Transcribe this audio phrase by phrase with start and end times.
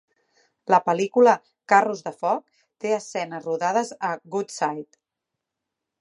[0.73, 1.35] La pel·lícula
[1.73, 2.43] "Carros de foc"
[2.85, 5.03] té escenes rodades a Woodside.